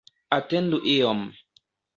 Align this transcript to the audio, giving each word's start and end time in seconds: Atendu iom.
Atendu 0.37 0.77
iom. 0.93 1.21